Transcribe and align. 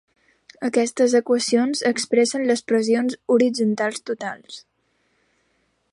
Aquestes 0.67 1.13
equacions 1.19 1.83
expressen 1.91 2.47
les 2.53 2.65
pressions 2.71 3.19
horitzontals 3.37 4.03
totals. 4.11 4.59